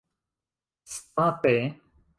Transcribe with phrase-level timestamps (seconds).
[1.05, 1.77] state